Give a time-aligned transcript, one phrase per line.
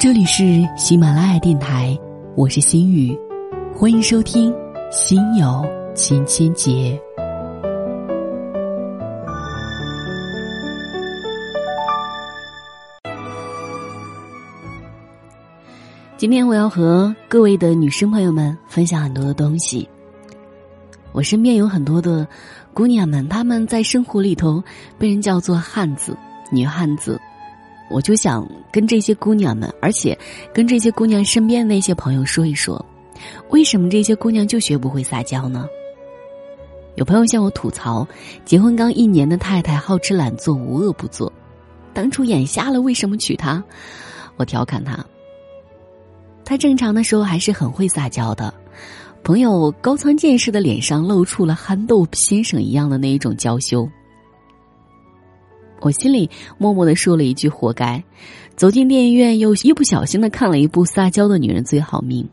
[0.00, 1.94] 这里是喜马拉雅电台，
[2.34, 3.14] 我是心雨，
[3.74, 4.50] 欢迎收听
[4.90, 5.62] 《心有
[5.94, 6.98] 千千结》。
[16.16, 19.86] 今天我要和各位的女生朋友们分享很多的东西。
[21.12, 22.26] 我身边有很多的
[22.72, 24.64] 姑娘们，她们在生活里头
[24.98, 26.16] 被人叫做汉子、
[26.50, 27.20] 女汉子。
[27.90, 30.16] 我就想跟这些姑娘们，而且
[30.54, 32.82] 跟这些姑娘身边的那些朋友说一说，
[33.50, 35.66] 为什么这些姑娘就学不会撒娇呢？
[36.96, 38.06] 有朋友向我吐槽，
[38.44, 41.32] 结婚刚一年的太太好吃懒做，无恶不作，
[41.92, 43.62] 当初眼瞎了，为什么娶她？
[44.36, 45.04] 我调侃他。
[46.44, 48.52] 他正常的时候还是很会撒娇的，
[49.22, 53.88] 朋友高仓健士的脸上露出了憨豆先生一样的那一种娇羞。
[55.80, 58.02] 我心里默默的说了一句：“活该。”
[58.56, 62.28] 走进电影院，又一不小心的看了一部《撒娇的女人最好命》。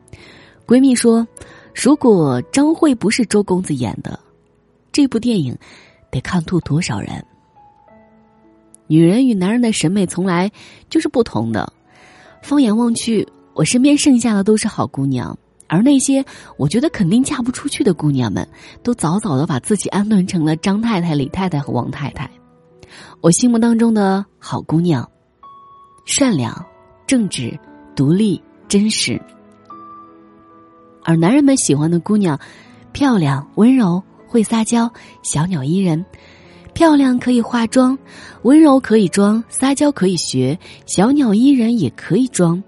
[0.68, 1.26] 闺蜜说
[1.74, 4.20] ：“如果张慧不是周公子演的，
[4.92, 5.58] 这部电影
[6.12, 7.24] 得看吐多少人？”
[8.88, 10.52] 女人与男人的审美从来
[10.90, 11.72] 就是不同的。
[12.42, 13.28] 放眼望去。
[13.54, 16.24] 我身边剩下的都是好姑娘，而那些
[16.58, 18.48] 我觉得肯定嫁不出去的姑娘们，
[18.84, 22.30] 都早早的把自己安顿成了张太太、李太太和王太太。
[23.20, 25.10] 我心目当中的好姑娘，
[26.06, 26.66] 善良、
[27.08, 27.60] 正直、
[27.96, 29.20] 独立、真实；
[31.04, 32.40] 而男人们喜欢的姑娘，
[32.94, 34.90] 漂亮、温柔、会撒娇、
[35.24, 36.06] 小鸟依人。
[36.74, 37.98] 漂亮可以化妆，
[38.44, 42.62] 温柔可以装，撒娇可以学，小鸟依人也可以装。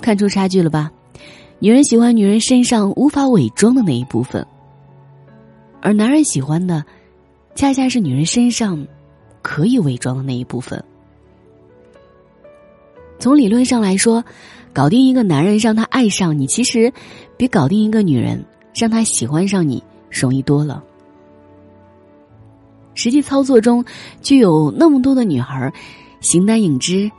[0.00, 0.90] 看出差距了吧？
[1.60, 4.44] 女人喜欢女人身上无法伪装的那一部分，
[5.80, 6.84] 而男人喜欢的，
[7.54, 8.86] 恰恰是女人身上
[9.42, 10.82] 可以伪装的那一部分。
[13.18, 14.24] 从理论上来说，
[14.72, 16.92] 搞定一个男人让他爱上你，其实
[17.36, 20.82] 比搞定一个女人让他喜欢上你容易多了。
[22.94, 23.84] 实际操作中，
[24.20, 25.72] 就有那么多的女孩
[26.20, 27.10] 形单影只，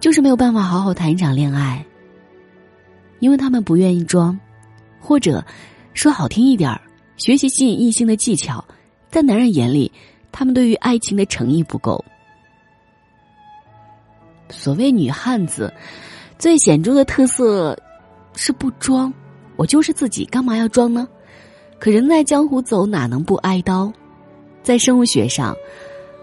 [0.00, 1.84] 就是没有办法好好谈一场恋爱。
[3.20, 4.38] 因为他们不愿意装，
[5.00, 5.44] 或者
[5.92, 6.80] 说好听一点儿，
[7.16, 8.64] 学习吸引异性的技巧，
[9.10, 9.90] 在男人眼里，
[10.30, 12.04] 他们对于爱情的诚意不够。
[14.50, 15.72] 所谓女汉子，
[16.38, 17.78] 最显著的特色
[18.34, 19.12] 是不装。
[19.56, 21.08] 我就是自己，干嘛要装呢？
[21.78, 23.92] 可人在江湖走，哪能不挨刀？
[24.62, 25.56] 在生物学上，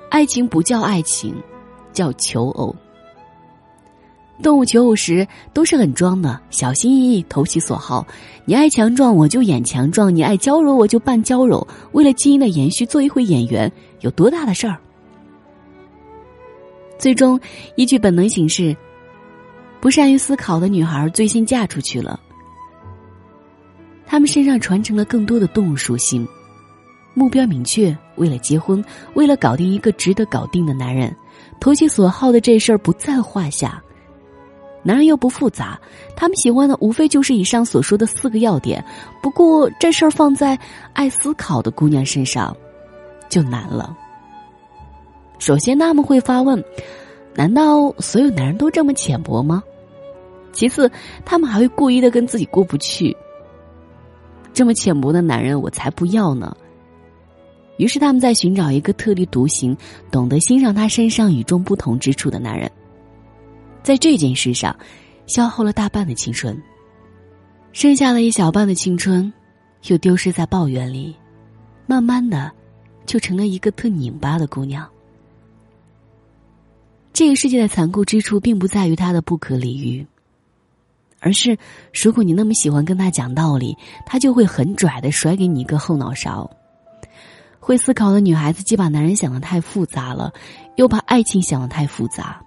[0.09, 1.35] 爱情不叫爱情，
[1.91, 2.75] 叫求偶。
[4.43, 8.05] 动物求偶时都是很装的，小心翼翼，投其所好。
[8.43, 11.65] 你爱强壮，我就演强壮；你爱娇柔，我就扮娇柔。
[11.93, 14.77] 为了基因的延续，做一回演员有多大的事儿？
[16.99, 17.39] 最终
[17.75, 18.75] 依据本能行事，
[19.79, 22.19] 不善于思考的女孩最先嫁出去了。
[24.05, 26.27] 她们身上传承了更多的动物属性，
[27.13, 31.15] 目标明确，为了结婚，为了搞定一个值得搞定的男人，
[31.59, 33.81] 投其所好的这事儿不在话下。
[34.85, 35.79] 男人又不复杂，
[36.15, 38.85] 他们喜欢的无非就是以上所说的四个要点。
[39.19, 40.57] 不过这事儿放在
[40.93, 42.55] 爱思考的姑娘身上，
[43.27, 43.97] 就难了。
[45.39, 46.63] 首先，他们会发问：
[47.33, 49.63] 难道所有男人都这么浅薄吗？
[50.53, 50.89] 其次，
[51.25, 53.17] 他们还会故意的跟自己过不去。
[54.53, 56.55] 这么浅薄的男人，我才不要呢。
[57.77, 59.75] 于是，他们在寻找一个特立独行、
[60.11, 62.71] 懂得欣赏他身上与众不同之处的男人。
[63.85, 64.75] 在这件事上，
[65.27, 66.59] 消耗了大半的青春，
[67.71, 69.31] 剩下了一小半的青春，
[69.83, 71.15] 又丢失在抱怨里，
[71.85, 72.51] 慢慢的，
[73.05, 74.89] 就成了一个特拧巴的姑娘。
[77.13, 80.07] 这个世界的残酷之处，并不在于他的不可理喻，
[81.19, 81.55] 而是
[81.93, 86.49] 如果你那么喜欢跟他讲道理，他就会很拽的甩给你一个后脑勺。
[87.59, 90.33] 会思考的女孩子，既把男人想的太复杂了，
[90.75, 92.44] 又把爱情想的太复杂。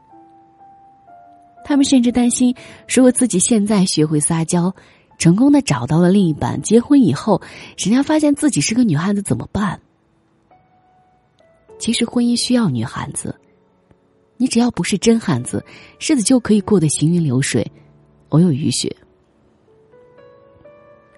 [1.69, 2.55] 他们甚至担心，
[2.89, 4.75] 如果自己现在学会撒娇，
[5.19, 7.43] 成功的找到了另一半，结婚以后，
[7.77, 9.79] 人家发现自己是个女汉子怎么办？
[11.79, 13.39] 其实婚姻需要女汉子，
[14.39, 15.63] 你只要不是真汉子，
[16.01, 17.71] 日子就可以过得行云流水，
[18.31, 18.97] 偶有雨雪。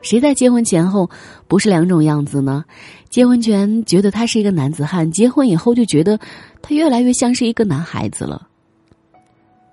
[0.03, 1.09] 谁在结婚前后
[1.47, 2.65] 不是两种样子呢？
[3.09, 6.19] 结婚前觉得他是一个男子汉，结婚以后就觉得
[6.61, 8.49] 他越来越像是一个男孩子了。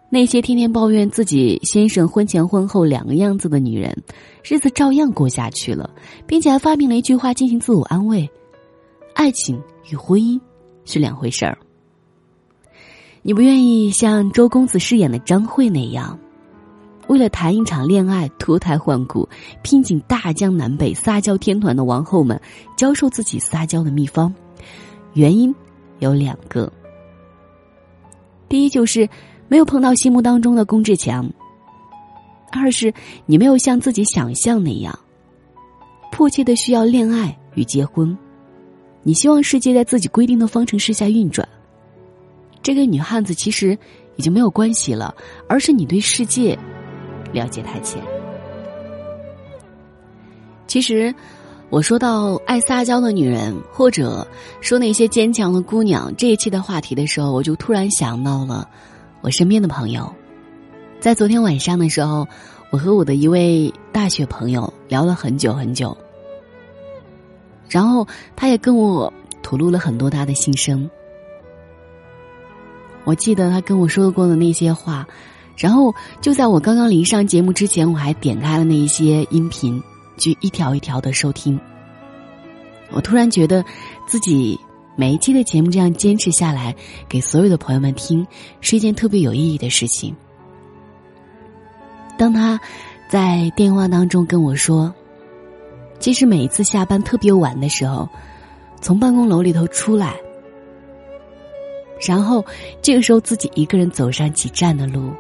[0.09, 3.93] 那些天天抱怨自己先生婚前婚后两个样子的女人，
[4.41, 5.89] 日子照样过下去了，
[6.25, 8.29] 并且还发明了一句话进行自我安慰：
[9.13, 9.61] 爱情
[9.91, 10.39] 与婚姻
[10.85, 11.57] 是两回事儿。
[13.21, 16.17] 你不愿意像周公子饰演的张慧那样，
[17.07, 19.27] 为了谈一场恋爱脱胎换骨，
[19.61, 22.39] 拼尽大江南北撒娇天团的王后们
[22.77, 24.33] 教授自己撒娇的秘方。
[25.11, 25.53] 原因
[25.99, 26.71] 有两个：
[28.47, 29.09] 第一，就是
[29.47, 31.25] 没有碰到心目当中的龚志强；
[32.51, 32.93] 二是
[33.25, 34.97] 你没有像自己想象那样
[36.11, 38.17] 迫切的需要恋爱与结婚。
[39.03, 41.47] 你希望世界在自己规定的方程式下运转。
[42.61, 43.77] 这个女汉子其实
[44.17, 45.15] 已经没有关系了，
[45.47, 46.57] 而是你对世界
[47.31, 48.01] 了解太浅。
[50.65, 51.15] 其实，
[51.69, 54.27] 我说到爱撒娇的女人，或者
[54.59, 58.67] 说那些坚强的姑娘这一期的话题的时候，我就突然想到了
[59.21, 60.13] 我身边的朋友。
[60.99, 62.27] 在昨天晚上的时候，
[62.71, 65.95] 我和我的一位大学朋友聊了很久很久，
[67.69, 69.11] 然后他也跟我
[69.43, 70.89] 吐露了很多他的心声。
[73.03, 75.07] 我记得他跟我说过的那些话，
[75.55, 79.81] 然后就在我刚刚临上节目之前，我还点开了那一些音频，
[80.17, 81.57] 去一条一条的收听。
[82.91, 83.63] 我突然觉得，
[84.07, 84.59] 自己
[84.99, 86.75] 每一期的节目这样坚持下来，
[87.07, 88.25] 给所有的朋友们听，
[88.61, 90.13] 是一件特别有意义的事情。
[92.17, 92.59] 当他
[93.07, 94.91] 在电话当中跟我说，
[95.99, 98.09] 其实每一次下班特别晚的时候，
[98.81, 100.15] 从办公楼里头出来。
[102.01, 102.43] 然后，
[102.81, 105.11] 这个时候自己一个人走上几站的路，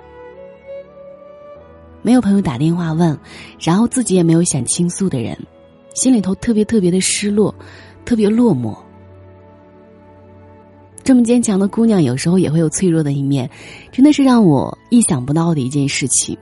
[2.01, 3.15] 没有朋友打电话问，
[3.59, 5.37] 然后自己也没有想倾诉的人，
[5.93, 7.53] 心里头特别特别的失落，
[8.05, 8.75] 特别落寞。
[11.07, 13.49] 这么坚强的姑娘，有时候也会有脆弱的一面，
[13.93, 16.37] 真的是让我意想不到的一件事情。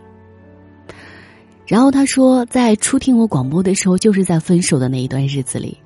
[1.67, 5.77] 然后他说，在初听我广播的时候，就是在分手的那一段日子里。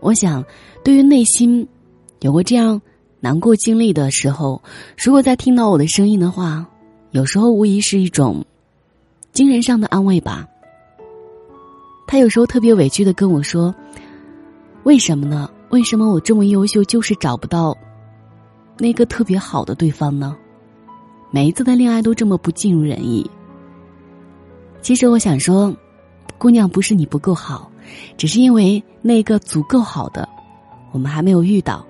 [0.00, 0.44] 我想，
[0.84, 1.66] 对于内心
[2.20, 2.82] 有过这样
[3.18, 4.62] 难过经历的时候，
[5.02, 6.68] 如果再听到我的声音的话，
[7.12, 8.44] 有时候无疑是一种
[9.32, 10.46] 精神上的安慰吧。
[12.06, 13.74] 他有时候特别委屈的跟我说
[14.84, 15.48] ：“为什么呢？
[15.72, 17.74] 为什么我这么优秀，就是找不到
[18.76, 20.36] 那个特别好的对方呢？
[21.30, 23.28] 每一次的恋爱都这么不尽如人意。”
[24.82, 25.74] 其实我想说，
[26.36, 27.72] 姑娘，不是你不够好。
[28.18, 30.28] 只是因为那个足够好的，
[30.92, 31.84] 我们还没有遇到。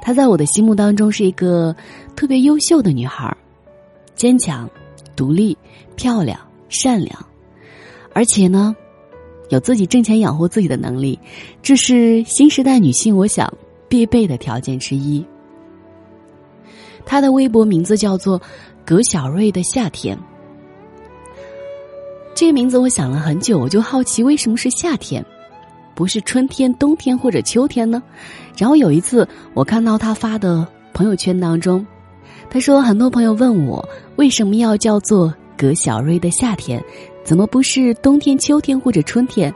[0.00, 1.74] 她在我的心目当中是一个
[2.14, 3.36] 特别优秀的女孩，
[4.14, 4.70] 坚强、
[5.16, 5.58] 独立、
[5.96, 7.18] 漂亮、善良，
[8.14, 8.76] 而且呢，
[9.52, 11.18] 有自己挣钱养活自己的能力，
[11.62, 13.52] 这是新时代女性我想
[13.86, 15.22] 必备的条件之一。
[17.04, 18.40] 她的微博名字叫做
[18.82, 20.18] “葛小瑞的夏天”。
[22.34, 25.22] 这个名字我想了很久，我就好奇为什么是夏天，
[25.94, 28.02] 不是春天、冬天或者秋天呢？
[28.56, 31.86] 然后有一次我看到他发的朋友圈当中，
[32.48, 36.82] 他说很多朋友问我为什么要叫做葛小瑞的夏天，
[37.24, 39.52] 怎么不是冬天、秋天或者春天？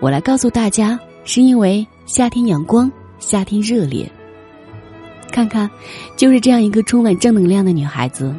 [0.00, 4.10] 我来告诉大家，是因为夏天阳光，夏天热烈。
[5.30, 5.70] 看看，
[6.16, 8.34] 就是这样一个充满正能量的女孩子。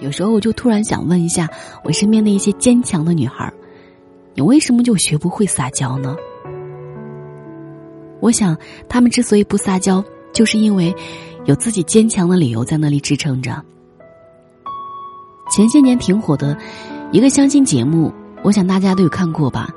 [0.00, 1.48] 有时候我就突然想问一下
[1.82, 3.50] 我身边的一些坚强的女孩
[4.34, 6.14] 你为什么就学不会撒娇呢？
[8.20, 8.56] 我想，
[8.88, 10.94] 她们之所以不撒娇，就是因为
[11.44, 13.62] 有自己坚强的理由在那里支撑着。
[15.50, 16.58] 前些年挺火的
[17.12, 19.70] 一个相亲节目，我想大家都有看过吧？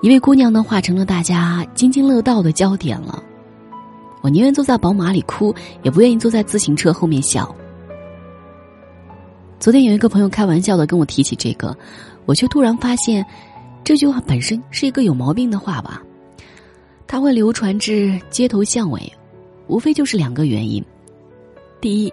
[0.00, 3.20] 一位姑娘呢，化成了大家津津乐道的焦点了。
[4.22, 7.52] 我宁愿坐在宝马里哭，也不愿意坐在自行车后面笑。
[9.58, 11.76] 昨天有一个朋友开玩笑的跟我提起这个，
[12.26, 13.26] 我却突然发现，
[13.82, 16.00] 这句话本身是一个有毛病的话吧。
[17.08, 19.12] 它会流传至街头巷尾，
[19.66, 20.82] 无非就是两个原因：
[21.80, 22.12] 第一，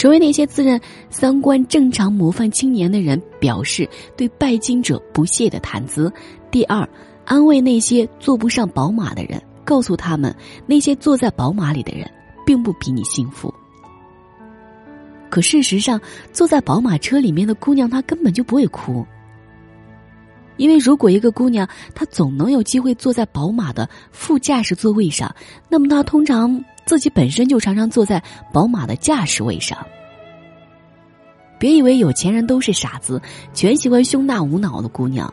[0.00, 0.80] 成为那些自认
[1.10, 6.10] 三观正常模范青年的人表示对拜金者不屑的谈资；
[6.50, 6.88] 第二，
[7.26, 12.10] 安慰那些坐不上宝马的人，告诉他们那些坐在宝马里的人
[12.46, 13.52] 并不比你幸福。
[15.28, 16.00] 可事实上，
[16.32, 19.04] 坐在宝马车里面的姑娘，她根本就不会哭。
[20.56, 25.30] 因为如果一个姑娘她总能有机会坐在宝马的副驾驶座位上，
[25.68, 28.22] 那么她通常自己本身就常常坐在
[28.52, 29.78] 宝马的驾驶位上。
[31.58, 33.20] 别以为有钱人都是傻子，
[33.52, 35.32] 全喜欢胸大无脑的姑娘，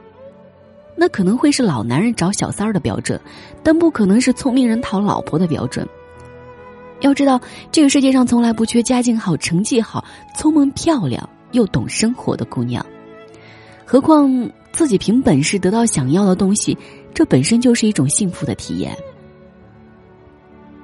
[0.96, 3.20] 那可能会是老男人找小三儿的标准，
[3.64, 5.88] 但不可能是聪明人讨老婆的标准。
[7.00, 7.40] 要知道，
[7.72, 10.04] 这个世界上从来不缺家境好、成绩好、
[10.36, 12.86] 聪明漂亮又懂生活的姑娘。
[13.86, 16.78] 何况自己凭本事得到想要的东西，
[17.14, 18.98] 这本身就是一种幸福的体验。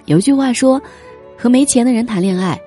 [0.06, 0.82] 有句话说
[1.38, 2.60] ：“和没钱的人谈恋爱，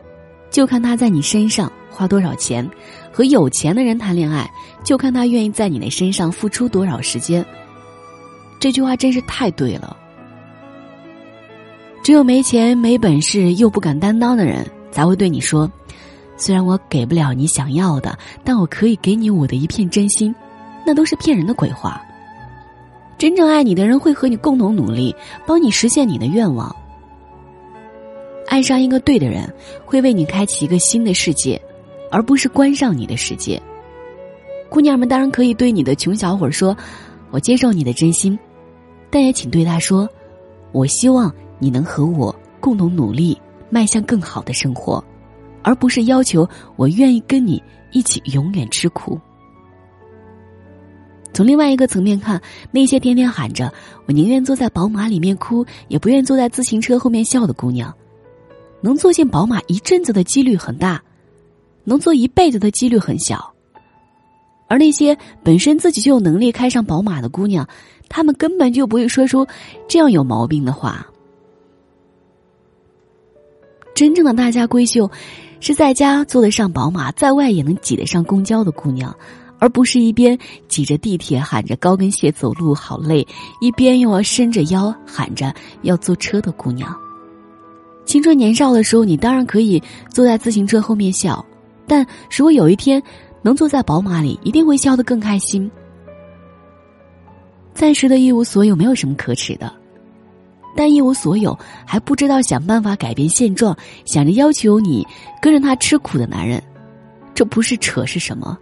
[0.51, 2.65] 就看他在你身上花多少钱；
[3.13, 4.51] 和有钱的人谈恋爱，
[4.83, 7.45] 就看他愿意在你的身上付出多少时间。”
[8.59, 9.97] 这句话真是太对了。
[12.03, 15.71] 只有没钱、没本事又不敢担当的人，才会对你说
[16.37, 20.35] ：“虽然我给不了你想要的，但我可以给你我的一片真心。”
[20.87, 22.01] 那都是骗人的鬼话。
[23.19, 25.13] 真正爱你的人会和你共同努力，
[25.45, 26.75] 帮你实现你的愿望。
[28.47, 29.53] 爱上一个对的人，
[29.85, 31.61] 会为你开启一个新的世界，
[32.11, 33.61] 而不是关上你的世界。
[34.69, 36.77] 姑娘们当然可以对你的穷小伙说
[37.31, 38.39] ：“我接受你的真心。”
[39.11, 40.09] 但也请对他说
[40.73, 45.03] ：“我希望。”你能和我共同努力，迈向更好的生活，
[45.63, 47.63] 而不是要求我愿意跟你
[47.93, 49.19] 一起永远吃苦。
[51.33, 52.39] 从另外一个层面看，
[52.71, 53.73] 那些天天喊着
[54.05, 57.91] “我宁愿坐在宝马里面哭，也不愿坐在自行车后面笑”的姑娘，
[58.87, 61.03] 能坐进宝马一阵子的几率很大，
[61.83, 63.53] 能坐一辈子的几率很小。
[64.69, 67.69] 而那些本身自己就有能力开上宝马的姑娘，
[68.09, 69.45] 她们根本就不会说出
[69.89, 71.05] 这样有毛病的话。
[73.93, 75.11] 真正的大家闺秀，
[75.59, 79.13] 是在家坐得上宝马，在外也能挤得上公交的姑娘，
[79.59, 80.39] 而不是一边
[80.69, 83.27] 挤着地铁喊着高跟鞋走路好累，
[83.61, 85.53] 一边又要伸着腰喊着
[85.83, 86.97] 要坐车的姑娘。
[88.07, 91.45] 青春年少的时候，你当然可以坐在自行车后面笑，
[91.87, 93.03] 但如果有一天
[93.43, 95.71] 能坐在宝马里，一定会笑得更开心。
[97.75, 99.71] 暂时的一无所有，没有什么可耻的。
[100.75, 105.07] 但一无所有，还不知道想办法改变现状，想着要求你
[105.43, 106.63] 跟着他吃苦的男人，
[107.35, 108.57] 这不是扯是什么？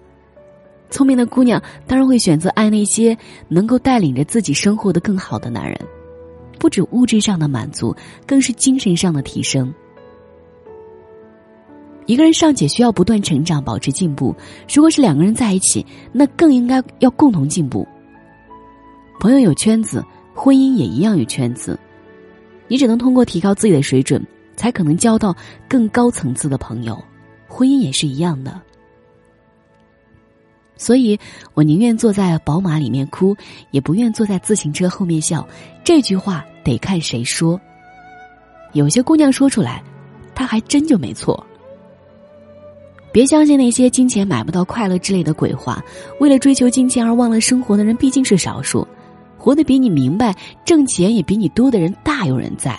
[0.90, 3.16] 聪明的姑娘当然会选择爱那些
[3.48, 5.78] 能够带领着自己生活的更好的男人，
[6.58, 7.94] 不止物质上的满足，
[8.26, 9.73] 更是精神上的提升。
[12.06, 14.34] 一个人尚且需要不断成长，保持进步，
[14.73, 17.87] 如果是两个人在一起，那更应该要共同进步。
[19.20, 21.78] 朋友有圈子，婚姻也一样有圈子。
[22.68, 24.23] 你只能通过提高自己的水准，
[24.54, 25.34] 才可能交到
[25.68, 27.02] 更高层次的朋友。
[27.49, 28.61] 婚姻也是一样的。
[30.76, 31.18] 所以
[31.54, 33.36] 我宁愿坐在宝马里面哭，
[33.70, 35.46] 也不愿坐在自行车后面笑。
[35.84, 37.60] 这句话得看谁说。
[38.72, 39.82] 有些姑娘说出来，
[40.34, 41.46] 她还真就没错。
[43.12, 45.80] 别相信那些金钱买不到快乐之类的鬼话。
[46.18, 48.86] 为了追求金钱而忘了生活的人毕竟是少数。
[49.38, 52.76] 活得比你明白，挣钱也比你多的人大有人在。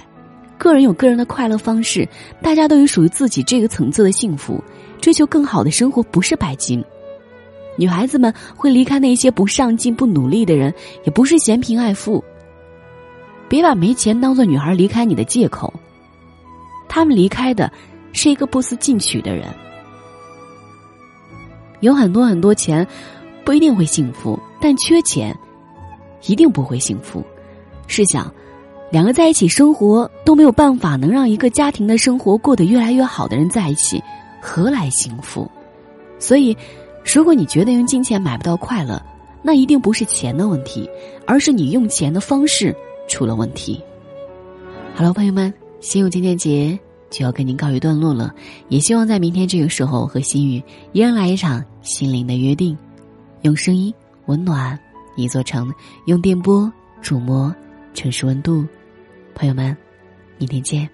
[0.57, 2.05] 个人有个人的快乐方式，
[2.41, 4.61] 大家都有属于自己这个层次的幸福。
[4.99, 6.83] 追求更好的生活不是拜金。
[7.77, 12.23] 女孩子们会离开那些不上进、不努力的人，也不是嫌贫爱富。
[13.47, 15.73] 别把没钱当做女孩离开你的借口。
[16.87, 17.71] 他们离开的，
[18.13, 19.47] 是一个不思进取的人。
[21.81, 22.87] 有很多很多钱，
[23.43, 25.37] 不一定会幸福，但缺钱。
[26.27, 27.23] 一定不会幸福。
[27.85, 28.33] 试想，
[28.89, 34.01] 两个在一起生活都没有办法能让一个家庭的生活过得越来越好的人在一起，
[34.41, 35.47] 何来幸福？
[36.17, 36.57] 所以，
[37.13, 39.01] 如果你觉得用金钱买不到快乐，
[39.41, 40.89] 那一定不是钱的问题，
[41.25, 42.75] 而是你用钱的方式
[43.07, 43.81] 出了问题。
[44.93, 46.77] 好了，朋友们，心有千千结
[47.09, 48.33] 就要跟您告一段落了。
[48.67, 52.77] 也希望在明天这个时候和心雨依然来一场心灵的约定，
[53.43, 53.93] 用声音
[54.25, 54.77] 温暖。
[55.15, 55.73] 一座城，
[56.07, 56.69] 用电波
[57.01, 57.53] 触摸
[57.93, 58.65] 城市温度。
[59.33, 59.75] 朋友们，
[60.37, 60.89] 明天见。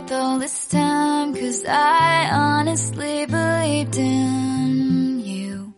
[0.00, 5.74] Forth all this time, cause I honestly believed in you.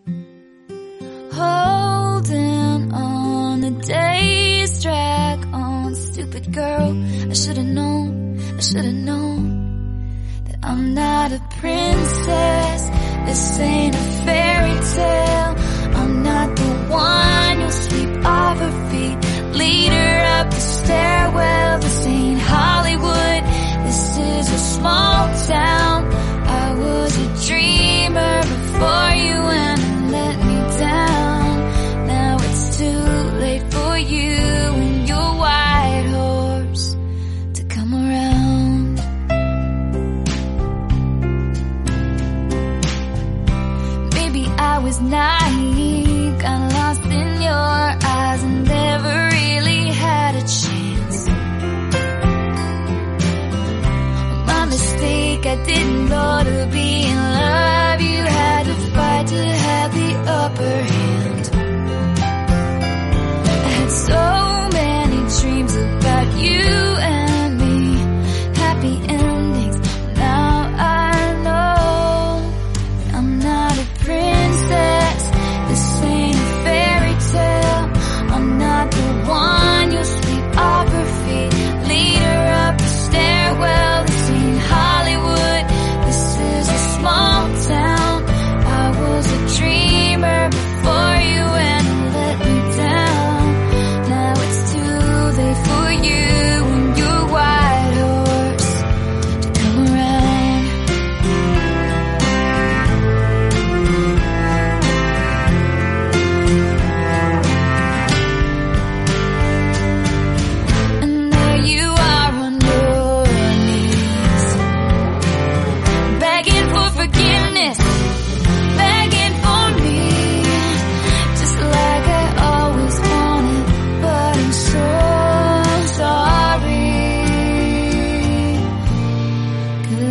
[1.32, 6.90] Holding on, the days drag on, stupid girl.
[7.30, 9.42] I should've known, I should've known
[10.46, 12.82] that I'm not a princess.
[13.26, 15.54] This ain't a fairy tale.
[16.00, 19.18] I'm not the one you'll sweep off her feet.
[19.54, 21.78] Lead her up the stairwell.
[21.80, 23.27] This ain't Hollywood
[24.78, 26.27] small town.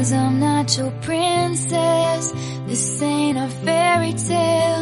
[0.08, 2.32] Cause I'm not your princess.
[2.66, 4.77] This ain't a fairy tale.